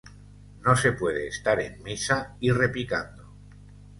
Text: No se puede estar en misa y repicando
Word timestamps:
No 0.65 0.75
se 0.75 0.93
puede 0.93 1.27
estar 1.27 1.59
en 1.61 1.83
misa 1.83 2.35
y 2.39 2.49
repicando 2.49 3.35